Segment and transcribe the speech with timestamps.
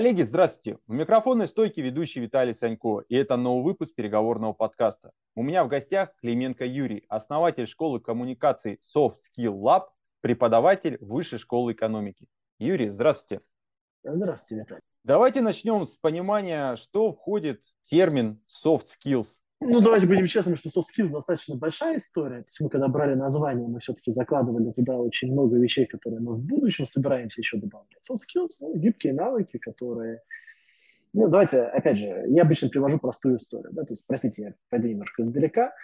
[0.00, 0.78] Коллеги, здравствуйте!
[0.86, 5.12] У микрофона стойки ведущий Виталий Санько, и это новый выпуск переговорного подкаста.
[5.34, 9.88] У меня в гостях Клименко Юрий, основатель школы коммуникаций Soft Skill Lab,
[10.22, 12.28] преподаватель Высшей школы экономики.
[12.58, 13.44] Юрий, здравствуйте!
[14.02, 14.82] Здравствуйте, Виталий.
[15.04, 19.26] Давайте начнем с понимания, что входит в термин soft skills.
[19.62, 22.38] Ну, давайте будем честными, что soft skills достаточно большая история.
[22.38, 26.34] То есть мы, когда брали название, мы все-таки закладывали туда очень много вещей, которые мы
[26.34, 28.00] в будущем собираемся еще добавлять.
[28.10, 30.22] Soft skills, ну, гибкие навыки, которые...
[31.12, 33.70] Ну, давайте, опять же, я обычно привожу простую историю.
[33.72, 33.82] Да?
[33.82, 35.74] То есть, простите, я пойду немножко издалека.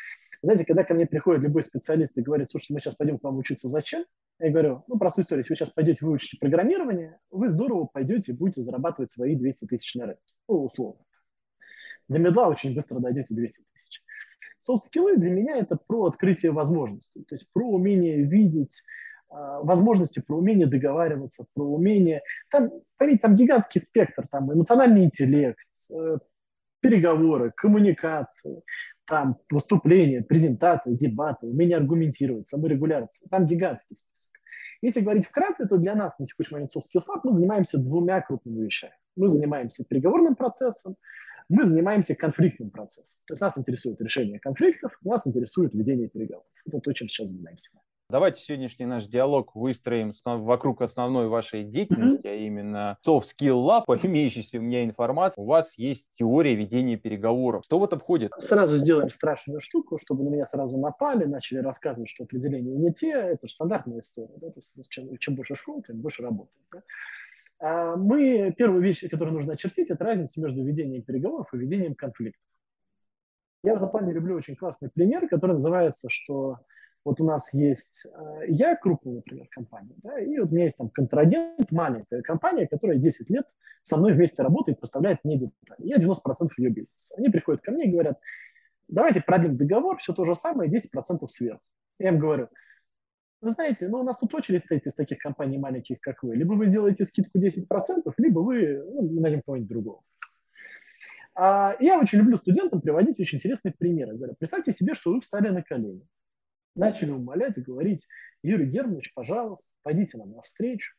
[0.42, 3.36] Знаете, когда ко мне приходит любой специалист и говорит, слушайте, мы сейчас пойдем к вам
[3.36, 4.06] учиться, зачем?
[4.38, 8.34] Я говорю, ну, простую историю, если вы сейчас пойдете выучите программирование, вы здорово пойдете и
[8.34, 10.22] будете зарабатывать свои 200 тысяч на рынке.
[10.48, 11.05] Ну, условно.
[12.08, 14.02] Для медла очень быстро дойдете 200 тысяч.
[14.58, 18.82] Софт-скиллы для меня это про открытие возможностей, то есть про умение видеть
[19.30, 22.22] э, возможности, про умение договариваться, про умение...
[22.50, 25.58] Там, поверьте, там гигантский спектр, там эмоциональный интеллект,
[25.90, 26.18] э,
[26.80, 28.62] переговоры, коммуникации,
[29.06, 33.28] там выступления, презентации, дебаты, умение аргументировать, саморегуляция.
[33.28, 34.32] Там гигантский список.
[34.82, 38.92] Если говорить вкратце, то для нас на текущий момент Up мы занимаемся двумя крупными вещами.
[39.16, 40.96] Мы занимаемся переговорным процессом,
[41.48, 43.20] мы занимаемся конфликтным процессом.
[43.26, 46.46] То есть нас интересует решение конфликтов, нас интересует ведение переговоров.
[46.66, 47.70] Это то, чем сейчас занимаемся.
[48.08, 52.30] Давайте сегодняшний наш диалог выстроим вокруг основной вашей деятельности, mm-hmm.
[52.30, 55.40] а именно Soft Skill Lab, по имеющейся у меня информации.
[55.40, 57.64] У вас есть теория ведения переговоров.
[57.64, 58.30] Что в это входит?
[58.38, 63.10] Сразу сделаем страшную штуку, чтобы на меня сразу напали, начали рассказывать, что определения не те.
[63.10, 64.34] Это стандартная история.
[64.36, 64.50] Да?
[64.50, 66.62] То есть, чем, чем больше школ, тем больше работает.
[66.72, 66.82] Да?
[67.58, 72.42] А мы, первую вещь, которую нужно очертить, это разница между ведением переговоров и ведением конфликтов.
[73.62, 76.58] Я в этом плане люблю очень классный пример, который называется, что
[77.04, 80.76] вот у нас есть э, я, крупная, например, компания, да, и вот у меня есть
[80.76, 83.46] там контрагент, маленькая компания, которая 10 лет
[83.84, 85.78] со мной вместе работает, поставляет мне детали.
[85.78, 87.14] Я 90% ее бизнеса.
[87.16, 88.18] Они приходят ко мне и говорят,
[88.88, 91.62] давайте продлим договор, все то же самое, 10% сверху.
[91.98, 92.48] Я им говорю,
[93.40, 96.36] вы знаете, ну, у нас тут очередь стоит из таких компаний маленьких, как вы.
[96.36, 97.66] Либо вы сделаете скидку 10%,
[98.18, 100.02] либо вы ну, найдем кого-нибудь другого.
[101.34, 104.16] А я очень люблю студентам приводить очень интересные примеры.
[104.16, 106.06] Говорю, представьте себе, что вы встали на колени,
[106.74, 108.06] начали умолять и говорить,
[108.42, 110.94] Юрий Германович, пожалуйста, пойдите нам навстречу.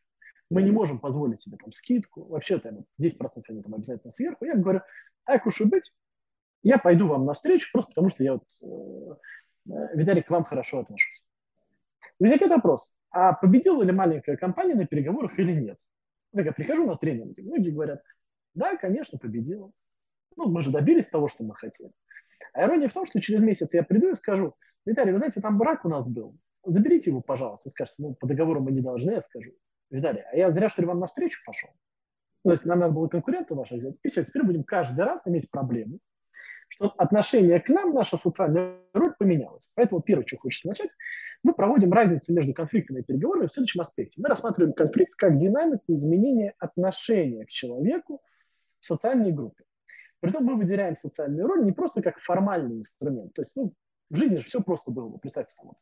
[0.50, 2.24] Мы не можем позволить себе там скидку.
[2.25, 2.69] Вообще-то
[3.02, 4.46] 10% они там обязательно сверху.
[4.46, 4.81] Я говорю,
[5.25, 5.92] так уж и быть,
[6.64, 10.80] я пойду вам навстречу, просто потому что я вот, э, э Виталий, к вам хорошо
[10.80, 11.26] отношусь.
[12.19, 15.78] Возникает вопрос, а победила ли маленькая компания на переговорах или нет?
[16.35, 18.02] Так я прихожу на тренинги, многие говорят,
[18.53, 19.72] да, конечно, победила.
[20.36, 21.91] Ну, мы же добились того, что мы хотели.
[22.53, 24.56] А ирония в том, что через месяц я приду и скажу,
[24.86, 27.63] Виталий, вы знаете, там брак у нас был, заберите его, пожалуйста.
[27.66, 29.52] Вы скажете, ну, по договору мы не должны, я скажу.
[29.90, 31.69] Виталий, а я зря, что ли, вам навстречу пошел?
[32.44, 33.96] То есть нам надо было конкурента ваших взять.
[34.03, 36.00] И все, теперь будем каждый раз иметь проблему,
[36.69, 39.69] что отношение к нам, наша социальная роль поменялась.
[39.75, 40.90] Поэтому первое, что хочется начать,
[41.44, 44.22] мы проводим разницу между конфликтами и переговорами в следующем аспекте.
[44.22, 48.22] Мы рассматриваем конфликт как динамику изменения отношения к человеку
[48.80, 49.64] в социальной группе.
[50.20, 53.34] Притом мы выделяем социальную роль не просто как формальный инструмент.
[53.34, 53.74] То есть ну,
[54.09, 55.18] в жизни же все просто было.
[55.18, 55.78] Представьте, там, вот,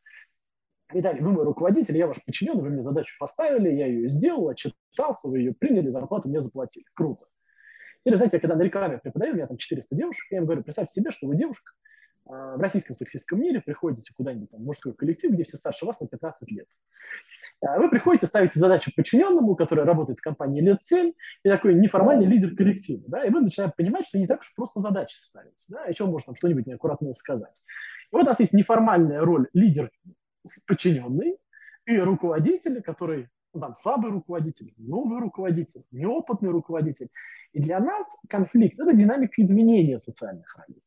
[0.92, 5.28] Виталий, вы мой руководитель, я ваш подчиненный, вы мне задачу поставили, я ее сделал, отчитался,
[5.28, 6.84] вы ее приняли, зарплату мне заплатили.
[6.94, 7.26] Круто.
[8.04, 10.62] Или, знаете, я когда на рекламе преподаю, у меня там 400 девушек, я им говорю,
[10.62, 11.72] представьте себе, что вы девушка,
[12.26, 16.08] в российском сексистском мире приходите куда-нибудь там, в мужской коллектив, где все старше вас на
[16.08, 16.66] 15 лет.
[17.60, 21.12] А, вы приходите, ставите задачу подчиненному, который работает в компании лет 7,
[21.44, 23.04] и такой неформальный лидер коллектива.
[23.06, 25.64] Да, и вы начинаете понимать, что не так уж просто задачи ставить.
[25.68, 27.62] Да, и чем можно что-нибудь неаккуратное сказать.
[28.10, 29.90] И вот у нас есть неформальная роль лидер
[30.66, 31.36] подчиненный
[31.86, 37.08] и руководитель, который ну, там слабый руководитель, новый руководитель, неопытный руководитель.
[37.52, 40.82] И для нас конфликт– это динамика изменения социальных ролей.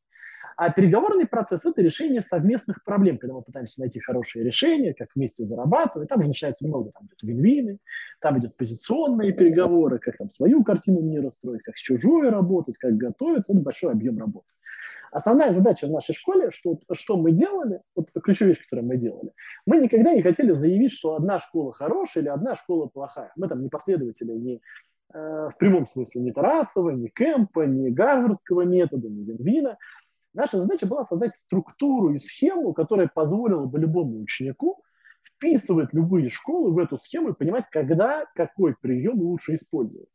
[0.60, 5.46] А переговорный процесс– это решение совместных проблем, когда мы пытаемся найти хорошие решения, как вместе
[5.46, 6.10] зарабатывать.
[6.10, 7.80] Там уже начинается много, там идут вин
[8.20, 12.98] там идут позиционные переговоры, как там свою картину мира строить, как с чужой работать, как
[12.98, 13.54] готовиться.
[13.54, 14.48] Это большой объем работы.
[15.14, 19.32] Основная задача в нашей школе, что, что мы делали, вот ключевая вещь, которую мы делали,
[19.66, 23.32] мы никогда не хотели заявить, что одна школа хорошая или одна школа плохая.
[23.38, 24.62] Мы там не последователи ни
[25.14, 29.78] э, в прямом смысле ни Тарасова, ни Кэмпа, ни Гарвардского метода, ни Винвина.
[30.34, 34.84] Наша задача была создать структуру и схему, которая позволила бы любому ученику
[35.24, 40.12] вписывать любые школы в эту схему и понимать, когда какой прием лучше использовать.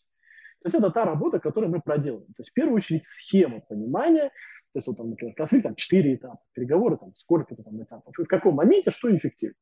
[0.60, 2.26] То есть это та работа, которую мы проделаем.
[2.26, 6.14] То есть в первую очередь схема понимания, то есть вот там, например, конфликт, там, 4
[6.14, 9.56] этапа, переговоры, там, сколько-то там этапов, и в каком моменте что эффективно.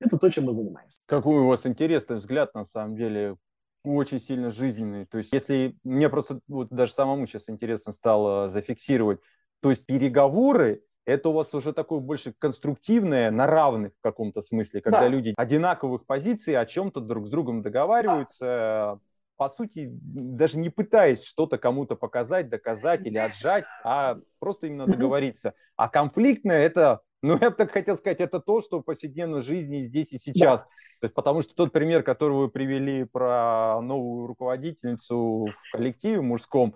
[0.00, 1.00] Это то, чем мы занимаемся.
[1.06, 3.36] Какой у вас интересный взгляд, на самом деле,
[3.84, 5.06] очень сильно жизненные.
[5.06, 9.20] То есть если мне просто вот даже самому сейчас интересно стало зафиксировать,
[9.64, 14.82] то есть переговоры это у вас уже такое больше конструктивное, на равных в каком-то смысле,
[14.82, 15.08] когда да.
[15.08, 18.98] люди одинаковых позиций о чем-то друг с другом договариваются, да.
[19.38, 23.14] по сути, даже не пытаясь что-то кому-то показать, доказать Здесь...
[23.14, 25.54] или отжать, а просто именно договориться.
[25.76, 29.80] А конфликтное это, ну, я бы так хотел сказать, это то, что в повседневной жизни
[29.80, 30.60] здесь и сейчас.
[30.60, 30.68] Да.
[31.00, 36.74] То есть, потому что тот пример, который вы привели про новую руководительницу в коллективе мужском,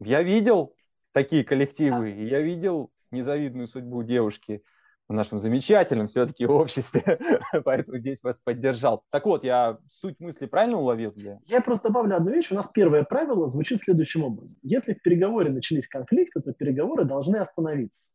[0.00, 0.74] я видел
[1.12, 4.62] такие коллективы, и я видел незавидную судьбу девушки
[5.08, 7.18] в нашем замечательном все-таки обществе,
[7.64, 9.04] поэтому здесь вас поддержал.
[9.10, 11.12] Так вот, я суть мысли правильно уловил?
[11.16, 11.38] Я?
[11.44, 12.50] я просто добавлю одну вещь.
[12.50, 14.56] У нас первое правило звучит следующим образом.
[14.62, 18.10] Если в переговоре начались конфликты, то переговоры должны остановиться.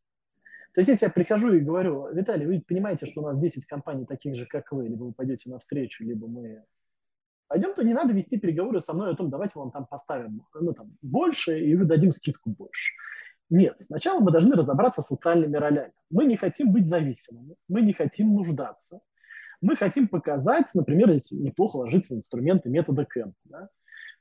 [0.74, 4.04] То есть, если я прихожу и говорю, Виталий, вы понимаете, что у нас 10 компаний
[4.04, 6.62] таких же, как вы, либо вы пойдете навстречу, либо мы
[7.48, 10.72] пойдем, то не надо вести переговоры со мной о том, давайте вам там поставим ну,
[10.72, 12.92] там, больше, и дадим скидку больше.
[13.50, 15.92] Нет, сначала мы должны разобраться с социальными ролями.
[16.10, 19.00] Мы не хотим быть зависимыми, мы не хотим нуждаться.
[19.60, 23.68] Мы хотим показать, например, здесь неплохо ложится инструменты метода Кэмп, да,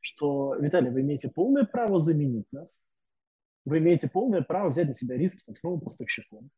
[0.01, 2.79] что, Виталий, вы имеете полное право заменить нас,
[3.65, 6.49] вы имеете полное право взять на себя риски там, с новым поставщиком,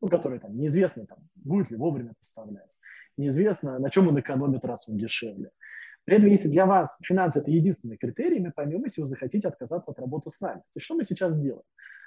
[0.00, 2.76] ну, который там неизвестно, там, будет ли вовремя поставлять,
[3.16, 5.50] неизвестно, на чем он экономит, раз он дешевле.
[6.04, 9.90] При этом, если для вас финансы– это единственный критерий, мы поймем, если вы захотите отказаться
[9.90, 10.58] от работы с нами.
[10.60, 11.62] То есть что мы сейчас делаем?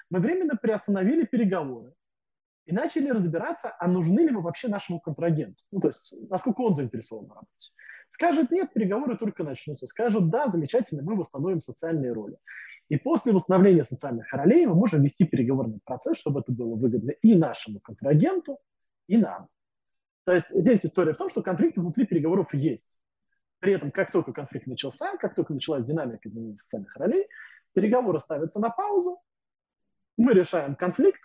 [0.09, 1.93] мы временно приостановили переговоры
[2.65, 5.61] и начали разбираться, а нужны ли мы вообще нашему контрагенту.
[5.71, 7.71] Ну, то есть, насколько он заинтересован в работе.
[8.09, 9.85] Скажет нет, переговоры только начнутся.
[9.85, 12.37] Скажут да, замечательно, мы восстановим социальные роли.
[12.89, 17.35] И после восстановления социальных ролей мы можем вести переговорный процесс, чтобы это было выгодно и
[17.35, 18.59] нашему контрагенту,
[19.07, 19.47] и нам.
[20.25, 22.97] То есть здесь история в том, что конфликты внутри переговоров есть.
[23.59, 27.27] При этом, как только конфликт начался, как только началась динамика изменения социальных ролей,
[27.73, 29.19] переговоры ставятся на паузу,
[30.17, 31.21] мы решаем конфликт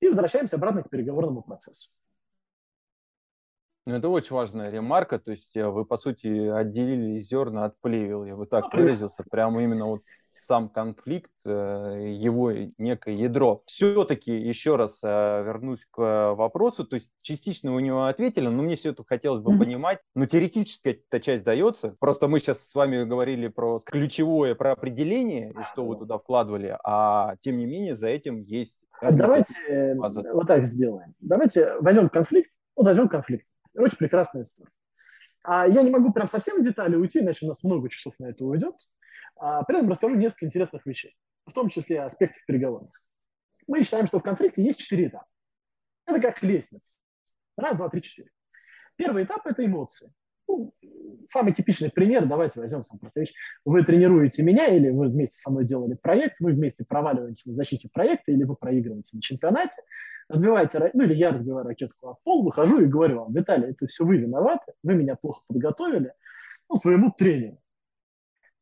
[0.00, 1.90] и возвращаемся обратно к переговорному процессу.
[3.86, 8.24] Ну, это очень важная ремарка, то есть э, вы, по сути, отделили зерна от плевел,
[8.24, 10.02] я бы так ну, выразился, прямо именно вот
[10.46, 13.62] сам конфликт, э, его некое ядро.
[13.66, 18.76] Все-таки еще раз э, вернусь к вопросу, то есть частично вы него ответили, но мне
[18.76, 20.00] все это хотелось бы понимать.
[20.14, 25.52] Ну, теоретически эта часть дается, просто мы сейчас с вами говорили про ключевое, про определение,
[25.52, 28.76] и что вы туда вкладывали, а тем не менее за этим есть...
[29.02, 30.22] Давайте база.
[30.32, 31.14] вот так сделаем.
[31.20, 33.46] Давайте возьмем конфликт, вот возьмем конфликт.
[33.76, 34.70] Очень прекрасная история.
[35.44, 38.26] А я не могу прям совсем в детали уйти, иначе у нас много часов на
[38.26, 38.74] это уйдет.
[39.36, 41.16] А при этом расскажу несколько интересных вещей,
[41.46, 42.90] в том числе аспектов переговоров.
[43.66, 45.26] Мы считаем, что в конфликте есть четыре этапа.
[46.06, 46.98] Это как лестница.
[47.56, 48.30] Раз, два, три, четыре.
[48.96, 50.12] Первый этап– это эмоции.
[50.46, 50.74] Ну,
[51.26, 53.34] самый типичный пример, давайте возьмем сам простую вещь.
[53.64, 57.88] Вы тренируете меня, или вы вместе со мной делали проект, вы вместе проваливаетесь на защите
[57.92, 59.82] проекта, или вы проигрываете на чемпионате,
[60.28, 64.04] разбиваете, ну или я разбиваю ракетку о пол, выхожу и говорю вам, Виталий, это все
[64.04, 66.12] вы виноваты, вы меня плохо подготовили,
[66.68, 67.58] ну, своему тренеру.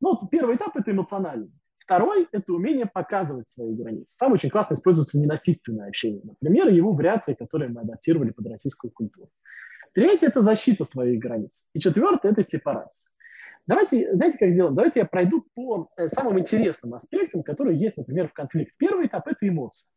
[0.02, 1.52] Ну, вот первый этап– это эмоциональный.
[1.78, 4.18] Второй– это умение показывать свои границы.
[4.18, 6.20] Там очень классно используется ненасильственное общение.
[6.24, 9.30] Например, его вариации, которые мы адаптировали под российскую культуру.
[9.94, 11.64] Третье– это защита своих границ.
[11.72, 13.10] И четвертое– это сепарация.
[13.68, 14.74] Давайте, знаете, как сделаем?
[14.74, 18.74] Давайте я пройду по э, самым интересным аспектам, которые есть, например, в конфликте.
[18.78, 19.88] Первый этап– это эмоции.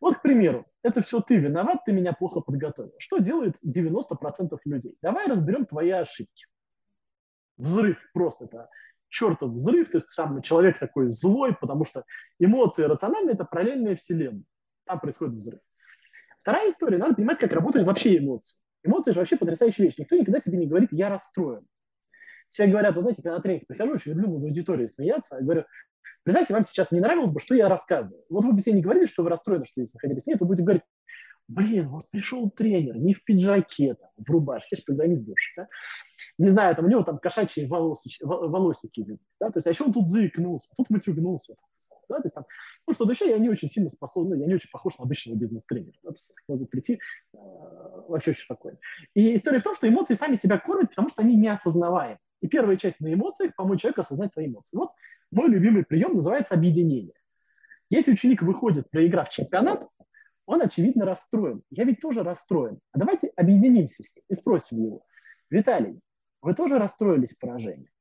[0.00, 2.94] Вот, к примеру, это все ты виноват, ты меня плохо подготовил.
[2.98, 4.96] Что делает 90% людей?
[5.02, 6.46] Давай разберем твои ошибки.
[7.58, 8.68] Взрыв просто это
[9.10, 12.04] чертов взрыв, то есть сам человек такой злой, потому что
[12.38, 14.44] эмоции рациональные– это параллельная вселенная.
[14.86, 15.60] Там происходит взрыв.
[16.40, 18.58] Вторая история, надо понимать, как работают вообще эмоции.
[18.82, 19.98] Эмоции же вообще потрясающая вещь.
[19.98, 21.66] Никто никогда себе не говорит «я расстроен».
[22.48, 25.64] Все говорят, вы знаете, когда на тренинг прихожу, очень люблю в аудитории смеяться, я говорю,
[26.24, 28.24] представьте, вам сейчас не нравилось бы, что я рассказываю.
[28.28, 30.26] Вот вы бы себе не говорили, что вы расстроены, что здесь находились.
[30.26, 30.82] Нет, вы будете говорить,
[31.50, 35.68] блин, вот пришел тренер, не в пиджаке, там, в рубашке, программист бывший, да?
[36.38, 39.92] не знаю, там у него там кошачьи волосики, волосики да, то есть, а еще он
[39.92, 41.56] тут заикнулся, тут матюгнулся,
[42.08, 42.44] да, то есть там,
[42.86, 45.94] ну, что-то еще я не очень сильно способен, я не очень похож на обычного бизнес-тренера,
[46.04, 47.36] да, то есть могу прийти э,
[48.08, 48.78] вообще очень спокойно.
[49.14, 52.18] И история в том, что эмоции сами себя кормят, потому что они неосознаваемы.
[52.42, 54.76] И первая часть на эмоциях– помочь человеку осознать свои эмоции.
[54.76, 54.92] Вот
[55.30, 57.12] мой любимый прием называется объединение.
[57.90, 59.88] Если ученик выходит, проиграв чемпионат,
[60.50, 61.62] он, очевидно, расстроен.
[61.70, 62.80] Я ведь тоже расстроен.
[62.90, 65.02] А давайте объединимся с ним и спросим его.
[65.48, 66.00] Виталий,
[66.42, 67.92] вы тоже расстроились поражением?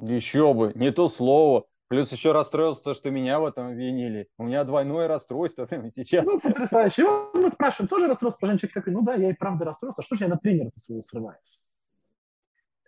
[0.00, 1.66] Еще бы, не то слово.
[1.88, 4.28] Плюс еще расстроился то, что меня в этом обвинили.
[4.38, 6.24] У меня двойное расстройство прямо сейчас.
[6.24, 7.02] Ну, потрясающе.
[7.34, 8.60] И мы спрашиваем, тоже расстроился поражение?
[8.60, 10.00] Человек такой, ну да, я и правда расстроился.
[10.00, 11.60] Что же я на тренера-то своего срываешь?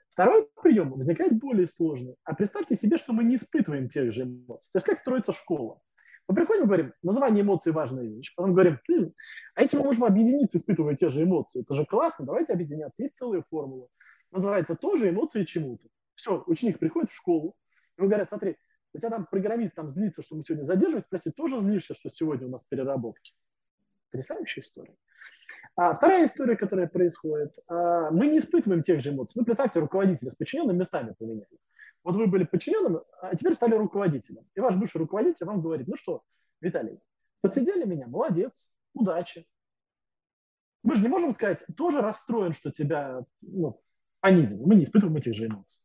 [0.09, 2.15] Второй прием возникает более сложный.
[2.25, 4.71] А представьте себе, что мы не испытываем тех же эмоций.
[4.73, 5.83] То есть как строится школа?
[6.33, 8.33] Мы приходим и говорим, название эмоций– важная вещь.
[8.35, 9.13] Потом говорим, хм,
[9.55, 13.03] а если мы можем объединиться, испытывая те же эмоции, это же классно, давайте объединяться.
[13.03, 13.89] Есть целая формула.
[14.31, 15.89] Называется тоже эмоции чему-то.
[16.15, 17.55] Все, ученик приходит в школу,
[17.99, 18.57] ему говорят, смотри,
[18.95, 22.47] у тебя там программист там злится, что мы сегодня задерживаемся, спроси, тоже злишься, что сегодня
[22.47, 23.35] у нас переработки?
[24.11, 24.97] Потрясающая история.
[25.77, 29.39] А вторая история, которая происходит, а, мы не испытываем тех же эмоций.
[29.39, 31.59] Ну, представьте, руководителя с подчиненным местами поменяли.
[32.05, 34.45] Вот вы были подчиненным, а теперь стали руководителем.
[34.55, 36.23] И ваш бывший руководитель вам говорит, ну что,
[36.61, 36.99] Виталий,
[37.41, 39.47] подсидели меня, молодец, удачи.
[40.83, 43.81] Мы же не можем сказать, тоже расстроен, что тебя ну,
[44.21, 44.61] понизили.
[44.65, 45.83] Мы не испытываем этих же эмоций.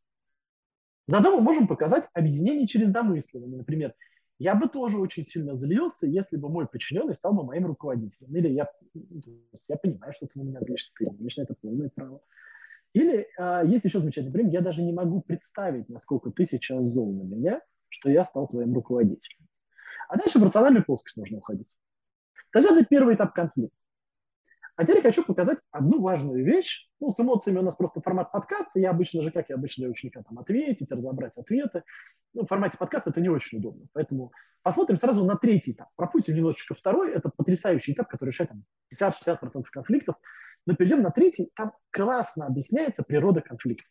[1.06, 3.56] Зато мы можем показать объединение через домысливание.
[3.56, 3.94] Например,
[4.38, 8.36] я бы тоже очень сильно злился, если бы мой подчиненный стал бы моим руководителем.
[8.36, 9.22] Или я, ну,
[9.68, 12.20] я понимаю, что ты на меня злишься, ты имеешь на это полное право.
[12.94, 17.12] Или а, есть еще замечательный пример, я даже не могу представить, насколько ты сейчас зол
[17.12, 19.46] на меня, что я стал твоим руководителем.
[20.08, 21.74] А дальше в рациональную плоскость можно уходить.
[22.52, 23.76] То есть это первый этап конфликта.
[24.78, 26.88] А теперь хочу показать одну важную вещь.
[27.00, 28.78] Ну, с эмоциями у нас просто формат подкаста.
[28.78, 31.82] Я обычно же, как я обычно для ученика, там, ответить, разобрать ответы.
[32.32, 33.88] Ну, в формате подкаста это не очень удобно.
[33.92, 34.30] Поэтому
[34.62, 35.88] посмотрим сразу на третий этап.
[35.96, 37.12] Пропустим немножечко второй.
[37.12, 38.64] Это потрясающий этап, который решает там,
[38.94, 40.14] 50-60% конфликтов.
[40.66, 41.50] Но перейдем на третий.
[41.56, 43.88] Там классно объясняется природа конфликта.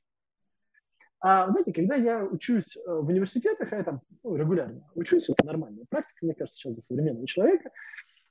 [1.20, 5.44] А знаете, когда я учусь э, в университетах, а я там ну, регулярно учусь, это
[5.46, 7.72] нормальная практика, мне кажется, сейчас для современного человека–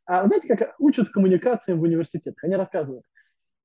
[0.07, 2.43] а знаете, как учат коммуникациям в университетах?
[2.45, 3.05] Они рассказывают,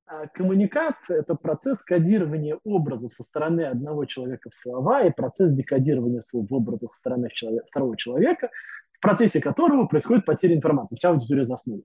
[0.07, 6.19] а, коммуникация– это процесс кодирования образов со стороны одного человека в слова и процесс декодирования
[6.19, 8.49] слов в образы со стороны человека, второго человека,
[8.93, 10.95] в процессе которого происходит потеря информации.
[10.95, 11.83] Вся аудитория заснула.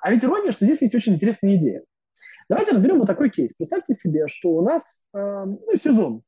[0.00, 1.84] А ведь ирония, что здесь есть очень интересная идея.
[2.48, 3.52] Давайте разберем вот такой кейс.
[3.52, 6.22] Представьте себе, что у нас э, ну, сезон.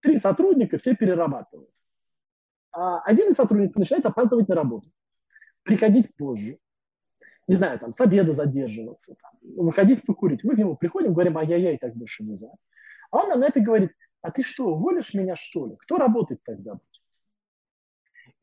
[0.00, 1.70] Три сотрудника, все перерабатывают.
[2.72, 4.90] А один из сотрудников начинает опаздывать на работу,
[5.62, 6.58] приходить позже,
[7.46, 10.42] не знаю, там, с обеда задерживаться, там, выходить покурить.
[10.42, 12.50] Мы к нему приходим, говорим, ай-яй-яй, так больше нельзя.
[13.10, 15.76] А он нам на это говорит, а ты что, уволишь меня, что ли?
[15.76, 16.91] Кто работать тогда будет?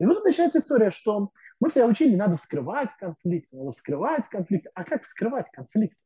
[0.00, 1.30] И вот начинается история, что
[1.60, 4.66] мы все учили, надо вскрывать конфликт, надо вскрывать конфликт.
[4.74, 5.96] А как вскрывать конфликт?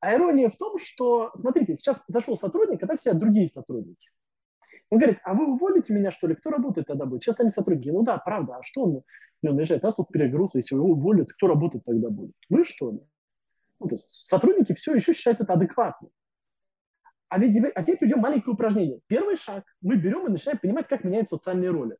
[0.00, 4.10] А ирония в том, что, смотрите, сейчас зашел сотрудник, а так все другие сотрудники.
[4.88, 6.34] Он говорит, а вы уволите меня, что ли?
[6.34, 7.22] Кто работает тогда будет?
[7.22, 7.90] Сейчас они сотрудники.
[7.90, 9.02] Ну да, правда, а что он?
[9.42, 12.32] Он наезжает, нас тут перегруз, если его уволят, кто работать тогда будет?
[12.48, 13.00] Вы что ли?
[13.80, 16.08] Ну, то есть сотрудники все еще считают это адекватно.
[17.28, 19.00] А ведь а теперь придем маленькое упражнение.
[19.08, 19.64] Первый шаг.
[19.82, 21.96] Мы берем и начинаем понимать, как меняются социальные роли.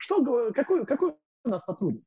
[0.00, 1.14] Что, какой, какой
[1.44, 2.04] у нас сотрудник?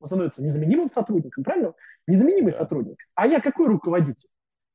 [0.00, 1.74] Он становится незаменимым сотрудником, правильно?
[2.08, 2.58] Незаменимый да.
[2.58, 2.98] сотрудник.
[3.14, 4.28] А я какой руководитель?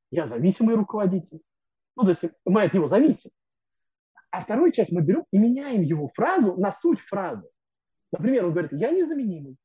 [0.10, 1.42] Я зависимый руководитель.
[1.98, 3.32] Ну, то есть мы от него зависим.
[4.32, 7.50] А вторую часть мы берем и меняем его фразу на суть фразы.
[8.14, 9.58] Например, он говорит, я незаменимый.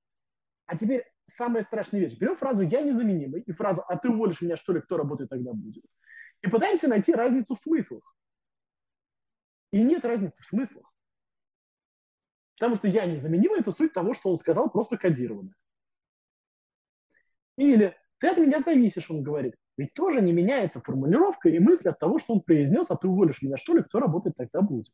[0.66, 2.18] А теперь самая страшная вещь.
[2.18, 5.52] Берем фразу «я незаменимый» и фразу «а ты уволишь меня, что ли, кто работает тогда
[5.52, 5.84] будет?»
[6.42, 8.16] И пытаемся найти разницу в смыслах.
[9.70, 10.92] И нет разницы в смыслах.
[12.58, 15.54] Потому что «я незаменимый»– это суть того, что он сказал, просто кодированно.
[17.58, 19.54] Или «ты от меня зависишь», он говорит.
[19.76, 23.42] Ведь тоже не меняется формулировка и мысль от того, что он произнес, а ты уволишь
[23.42, 24.90] меня, что ли, кто работать тогда будет.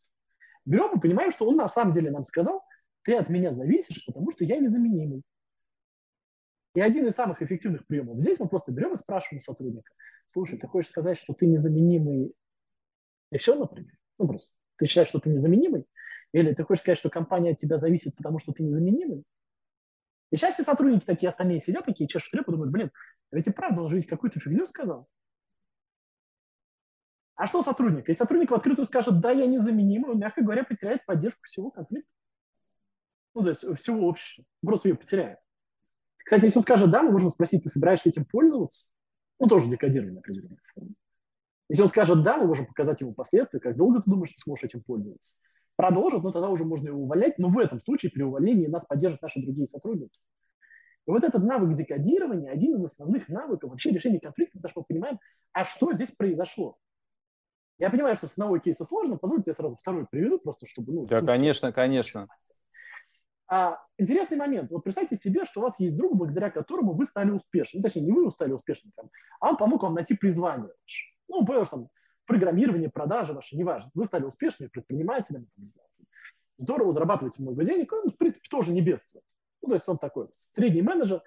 [0.65, 2.65] Берем и понимаем, что он на самом деле нам сказал,
[3.03, 5.23] ты от меня зависишь, потому что я незаменимый.
[6.75, 8.21] И один из самых эффективных приемов.
[8.21, 9.93] Здесь мы просто берем и спрашиваем сотрудника,
[10.27, 12.35] слушай, ты хочешь сказать, что ты незаменимый
[13.31, 13.95] и все, например?
[14.19, 15.87] Ну, просто ты считаешь, что ты незаменимый?
[16.33, 19.25] Или ты хочешь сказать, что компания от тебя зависит, потому что ты незаменимый?
[20.31, 22.91] И сейчас все сотрудники такие остальные сидят, такие чешут репу, думают, блин,
[23.31, 25.07] а ведь и правда, он же ведь какую-то фигню сказал.
[27.35, 28.09] А что сотрудник?
[28.09, 32.09] Если сотрудник в открытую скажет, да, я незаменимый, он, мягко говоря, потеряет поддержку всего конфликта.
[33.35, 34.45] Ну, то есть всего общества.
[34.63, 35.39] Просто ее потеряет.
[36.19, 38.87] Кстати, если он скажет да, мы можем спросить, ты собираешься этим пользоваться?
[39.39, 40.95] Ну, тоже декодирование определенной формы.
[41.69, 44.65] Если он скажет да, мы можем показать ему последствия, как долго ты думаешь, ты сможешь
[44.65, 45.35] этим пользоваться.
[45.77, 49.23] Продолжит, ну тогда уже можно его увольнять, но в этом случае при увольнении нас поддержат
[49.23, 50.19] наши другие сотрудники.
[51.07, 54.85] И вот этот навык декодирования один из основных навыков вообще решения конфликта, потому что мы
[54.85, 55.19] понимаем,
[55.53, 56.77] а что здесь произошло.
[57.79, 60.93] Я понимаю, что с одного кейса сложно, позвольте я сразу второй приведу, просто чтобы...
[60.93, 62.29] Ну, да, конечно, конечно.
[63.49, 64.71] А, интересный момент.
[64.71, 67.81] Вот представьте себе, что у вас есть друг, благодаря которому вы стали успешным.
[67.81, 69.11] Ну, точнее, не вы стали успешником,
[69.41, 70.71] а он помог вам найти призвание.
[71.29, 71.89] Ну, потому что там
[72.27, 73.91] программирование, продажи ваши, неважно.
[73.95, 75.89] Вы стали успешными предпринимателями, не знаю,
[76.57, 79.25] здорово зарабатываете много денег, он, в принципе, тоже не бедствует.
[79.63, 81.23] Ну, то есть он такой средний менеджер,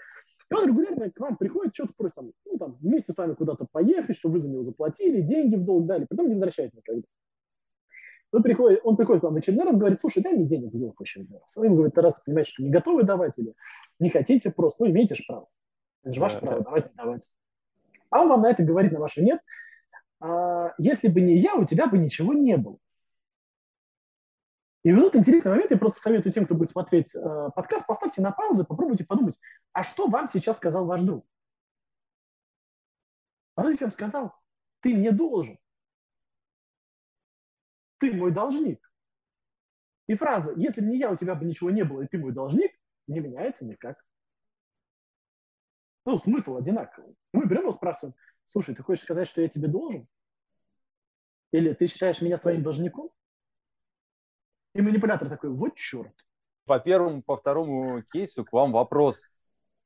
[0.49, 3.65] и он регулярно к вам приходит, что-то просит, там, ну, там, вместе с вами куда-то
[3.71, 7.07] поехать, чтобы вы за него заплатили, деньги в долг дали, потом не возвращает никогда.
[8.31, 10.77] Вы приходит, он приходит к вам в очередной раз, говорит, слушай, дай мне денег в
[10.77, 11.55] долг в очередной раз.
[11.55, 13.53] Вы ему говорите, раз понимаете, что не готовы давать или
[13.99, 15.47] не хотите просто, ну, имеете же право.
[16.03, 16.65] Это же ваше да, право, да.
[16.65, 17.29] давать, не давать.
[18.09, 19.39] А он вам на это говорит, на ваше нет.
[20.19, 22.77] А, если бы не я, у тебя бы ничего не было.
[24.84, 28.22] И вот тут интересный момент, я просто советую тем, кто будет смотреть э, подкаст, поставьте
[28.22, 29.39] на паузу попробуйте подумать,
[29.74, 31.25] а что вам сейчас сказал ваш друг?
[33.55, 34.36] А он сказал,
[34.81, 35.57] ты мне должен.
[37.98, 38.79] Ты мой должник.
[40.07, 42.31] И фраза «если бы не я, у тебя бы ничего не было, и ты мой
[42.31, 42.72] должник»
[43.07, 44.03] не меняется никак.
[46.05, 47.15] Ну, смысл одинаковый.
[47.34, 50.07] Мы берем и спрашиваем, слушай, ты хочешь сказать, что я тебе должен?
[51.51, 53.09] Или ты считаешь меня своим должником?
[54.73, 56.13] И манипулятор такой, вот черт.
[56.65, 59.17] По первому, по второму кейсу к вам вопрос.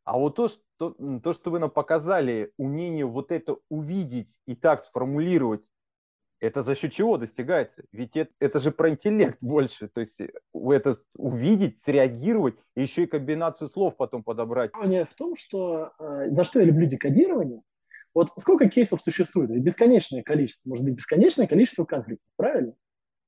[0.03, 4.81] А вот то, что, то, что вы нам показали, умение вот это увидеть и так
[4.81, 5.63] сформулировать,
[6.39, 7.83] это за счет чего достигается?
[7.91, 9.89] Ведь это, это же про интеллект больше.
[9.89, 14.71] То есть это увидеть, среагировать, и еще и комбинацию слов потом подобрать.
[14.73, 17.61] В том, что э, за что я люблю декодирование,
[18.13, 19.49] вот сколько кейсов существует?
[19.61, 20.69] Бесконечное количество.
[20.69, 22.73] Может быть, бесконечное количество конфликтов, правильно?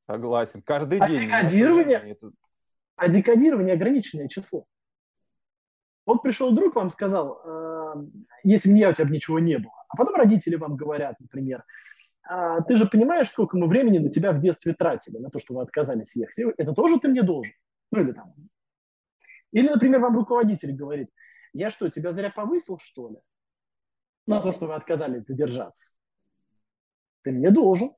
[0.08, 0.62] Согласен.
[0.62, 1.28] Каждый а день.
[1.28, 2.18] Декодирование.
[2.96, 4.66] А декодирование ограниченное число.
[6.06, 8.06] Вот пришел друг, вам сказал, э,
[8.44, 9.74] если бы не я, у тебя бы ничего не было.
[9.88, 11.64] А потом родители вам говорят, например,
[12.24, 15.54] а, ты же понимаешь, сколько мы времени на тебя в детстве тратили, на то, что
[15.54, 16.54] вы отказались ехать.
[16.58, 17.54] Это тоже ты мне должен.
[17.92, 18.34] Ну или там.
[19.52, 21.10] Или, например, вам руководитель говорит,
[21.54, 23.18] я что, тебя зря повысил, что ли?
[24.28, 25.94] На то, что вы отказались задержаться.
[27.24, 27.94] Ты мне должен.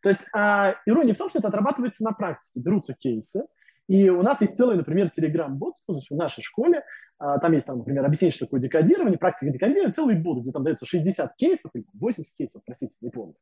[0.00, 2.60] То есть а, ирония в том, что это отрабатывается на практике.
[2.60, 3.46] Берутся кейсы,
[3.88, 6.84] и у нас есть целый, например, Telegram-бот в нашей школе.
[7.18, 10.64] А, там есть, там, например, объяснение, что такое декодирование, практика декодирования, целый бот, где там
[10.64, 13.34] дается 60 кейсов, или 80 кейсов, простите, не помню.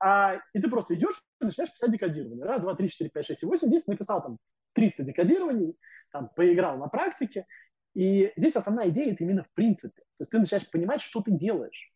[0.00, 2.44] А, и ты просто идешь и начинаешь писать декодирование.
[2.44, 3.88] Раз, два, три, четыре, пять, шесть, восемь, десять.
[3.88, 4.38] Написал там
[4.72, 5.76] 300 декодирований,
[6.10, 7.46] там, поиграл на практике.
[7.94, 10.00] И здесь основная идея– это именно в принципе.
[10.00, 11.92] То есть ты начинаешь понимать, что ты делаешь.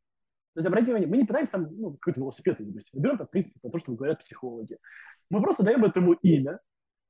[0.54, 2.90] То есть, обратите внимание, мы не пытаемся там, ну, какой-то велосипед изобрести.
[2.96, 4.78] Мы берем там, в принципе, то, что говорят психологи.
[5.28, 6.60] Мы просто даем этому имя,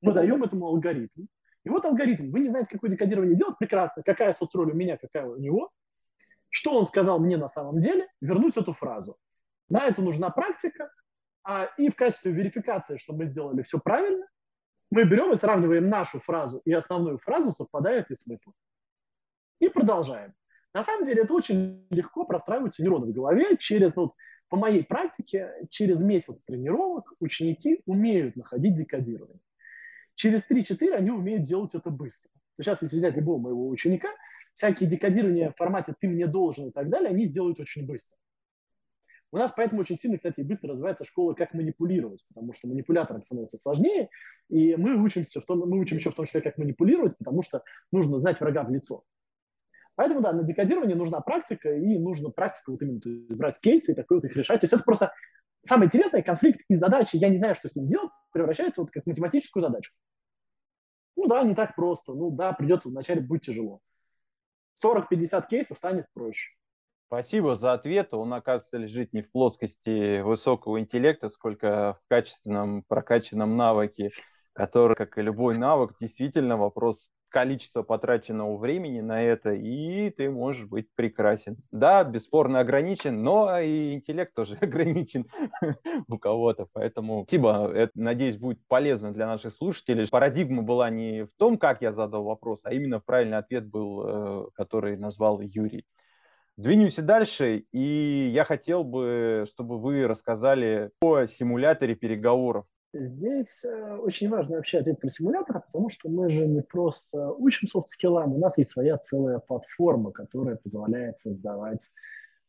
[0.01, 1.27] мы даем этому алгоритм.
[1.63, 2.31] И вот алгоритм.
[2.31, 4.03] Вы не знаете, какое декодирование делать, прекрасно.
[4.03, 5.71] Какая соцроль у меня, какая у него.
[6.49, 9.17] Что он сказал мне на самом деле, вернуть эту фразу.
[9.69, 10.91] На это нужна практика.
[11.43, 14.25] А, и в качестве верификации, что мы сделали все правильно,
[14.91, 18.51] мы берем и сравниваем нашу фразу и основную фразу, совпадает ли смысл.
[19.59, 20.33] И продолжаем.
[20.73, 24.11] На самом деле это очень легко простраивается нейроны в голове через, ну,
[24.49, 29.39] по моей практике, через месяц тренировок ученики умеют находить декодирование.
[30.15, 32.31] Через 3-4 они умеют делать это быстро.
[32.59, 34.09] Сейчас, если взять любого моего ученика,
[34.53, 38.17] всякие декодирования в формате «ты мне должен» и так далее, они сделают очень быстро.
[39.31, 43.21] У нас поэтому очень сильно, кстати, и быстро развивается школа «Как манипулировать», потому что манипуляторам
[43.21, 44.09] становится сложнее,
[44.49, 47.63] и мы учимся в том, мы учим еще в том числе, как манипулировать, потому что
[47.91, 49.03] нужно знать врага в лицо.
[49.97, 53.01] Поэтому, да, на декодирование нужна практика, и нужно практику вот именно
[53.35, 54.61] брать кейсы и такой вот их решать.
[54.61, 55.11] То есть это просто
[55.63, 59.07] самое интересное, конфликт и задачи, я не знаю, что с ним делать, превращается вот как
[59.07, 59.91] математическую задачу.
[61.15, 62.13] Ну да, не так просто.
[62.13, 63.81] Ну да, придется вначале будет тяжело.
[64.85, 66.51] 40-50 кейсов станет проще.
[67.07, 68.13] Спасибо за ответ.
[68.13, 74.11] Он, оказывается, лежит не в плоскости высокого интеллекта, сколько в качественном прокачанном навыке,
[74.53, 80.67] который, как и любой навык, действительно вопрос количество потраченного времени на это, и ты можешь
[80.67, 81.57] быть прекрасен.
[81.71, 85.25] Да, бесспорно ограничен, но и интеллект тоже ограничен
[86.07, 90.07] у кого-то, поэтому спасибо, это, надеюсь, будет полезно для наших слушателей.
[90.09, 94.45] Парадигма была не в том, как я задал вопрос, а именно правильный ответ был, э,
[94.55, 95.85] который назвал Юрий.
[96.57, 102.65] Двинемся дальше, и я хотел бы, чтобы вы рассказали о симуляторе переговоров.
[102.93, 107.67] Здесь э, очень важно вообще ответить про симулятор, потому что мы же не просто учим
[107.67, 111.91] софт-скиллам, у нас есть своя целая платформа, которая позволяет создавать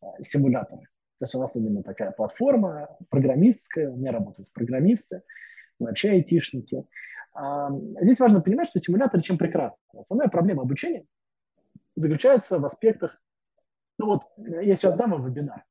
[0.00, 0.82] э, симуляторы.
[0.82, 5.22] То есть у нас именно такая платформа программистская, у меня работают программисты,
[5.80, 6.84] вообще айтишники.
[8.00, 9.80] Здесь важно понимать, что симуляторы чем прекрасны.
[9.98, 11.04] Основная проблема обучения
[11.96, 13.20] заключается в аспектах,
[13.98, 15.64] ну вот я сейчас дам вам вебинар,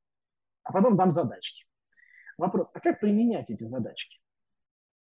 [0.64, 1.64] а потом дам задачки.
[2.36, 4.20] Вопрос, а как применять эти задачки?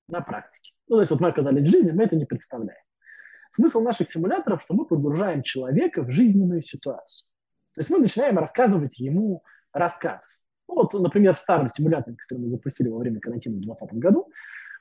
[0.07, 0.73] На практике.
[0.87, 2.81] Ну, то есть вот мы оказались в жизни, мы это не представляем.
[3.51, 7.25] Смысл наших симуляторов, что мы погружаем человека в жизненную ситуацию.
[7.73, 10.41] То есть мы начинаем рассказывать ему рассказ.
[10.67, 14.29] Ну, вот, например, в старом симуляторе, который мы запустили во время карантина в 2020 году,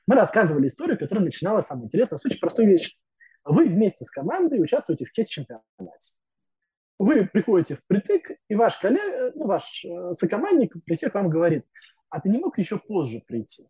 [0.07, 2.93] мы рассказывали историю, которая начиналась, самое интересное, с очень простой вещи.
[3.43, 6.13] Вы вместе с командой участвуете в кейс-чемпионате.
[6.97, 11.65] Вы приходите в притык, и ваш коллега, ну, ваш э, сокомандник при всех вам говорит,
[12.09, 13.67] а ты не мог еще позже прийти?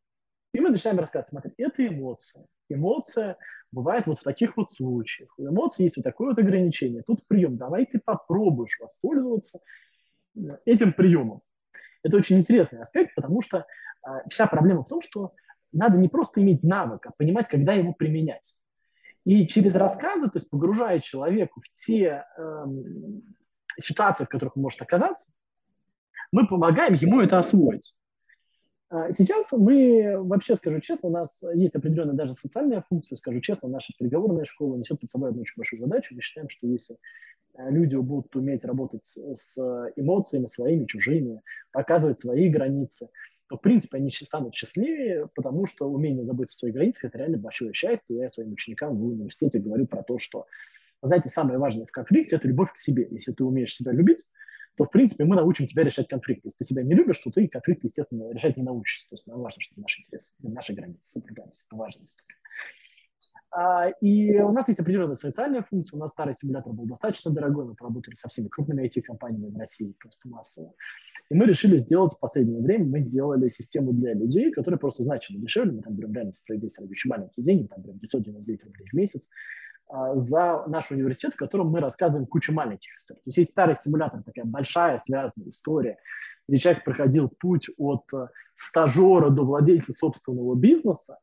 [0.55, 2.45] И мы начинаем рассказывать, смотри, это эмоция.
[2.69, 3.35] Эмоция
[3.73, 5.37] бывает вот в таких вот случаях.
[5.37, 7.03] У эмоций есть вот такое вот ограничение.
[7.03, 7.57] Тут прием.
[7.57, 9.59] Давай ты попробуешь воспользоваться
[10.33, 11.41] э, этим приемом.
[12.03, 13.57] Это очень интересный аспект, потому что
[14.07, 15.33] э, вся проблема в том, что
[15.73, 18.55] надо не просто иметь навык, а понимать, когда его применять.
[19.25, 22.65] И через рассказы, то есть погружая человеку в те э,
[23.77, 25.29] ситуации, в которых он может оказаться,
[26.31, 27.93] мы помогаем ему это освоить.
[28.89, 33.67] А сейчас мы, вообще скажу честно, у нас есть определенная даже социальная функция, скажу честно,
[33.67, 36.13] наша переговорная школа несет под собой одну очень большую задачу.
[36.13, 36.97] Мы считаем, что если
[37.55, 39.57] э, люди будут уметь работать с
[39.95, 43.09] эмоциями своими, чужими, показывать свои границы,
[43.47, 47.37] то, в принципе, они станут счастливее, потому что умение заботиться о своих границах– это реально
[47.37, 48.17] большое счастье.
[48.17, 50.47] Я своим ученикам в университете говорю про то, что,
[51.01, 53.07] знаете, самое важное в конфликте– это любовь к себе.
[53.11, 54.25] Если ты умеешь себя любить,
[54.75, 56.47] то, в принципе, мы научим тебя решать конфликты.
[56.47, 59.07] Если ты себя не любишь, то ты конфликты, естественно, решать не научишься.
[59.09, 61.65] То есть нам важно, чтобы наши интересы, наши границы соблюдались.
[61.67, 62.35] Это важная история.
[63.51, 65.95] А, и у нас есть определенная социальная функция.
[65.95, 67.65] У нас старый симулятор был достаточно дорогой.
[67.65, 70.73] Мы поработали со всеми крупными IT-компаниями в России, просто массово.
[71.29, 75.39] И мы решили сделать в последнее время, мы сделали систему для людей, которая просто значимо
[75.39, 75.71] дешевле.
[75.71, 79.29] Мы там берем реально справедливости очень маленькие деньги, там берем 999 рублей в месяц.
[79.87, 83.21] А, за наш университет, в котором мы рассказываем кучу маленьких историй.
[83.21, 85.97] То есть есть старый симулятор, такая большая связанная история,
[86.47, 91.19] где человек проходил путь от э, стажера до владельца собственного бизнеса,